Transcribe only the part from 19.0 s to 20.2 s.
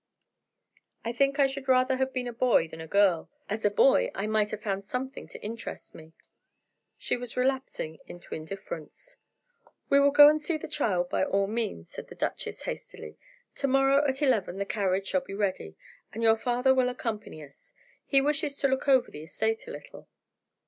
the estate a little."